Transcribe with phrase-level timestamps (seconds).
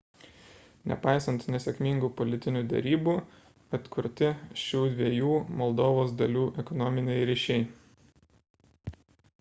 [0.91, 3.13] nepaisant nesėkmingų politinių derybų
[3.79, 4.31] atkurti
[4.63, 7.71] šių dviejų moldovos dalių ekonominiai ryšiai